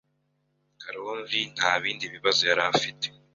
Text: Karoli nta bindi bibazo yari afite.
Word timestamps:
Karoli 0.81 1.41
nta 1.55 1.71
bindi 1.81 2.05
bibazo 2.13 2.41
yari 2.49 2.61
afite. 2.71 3.07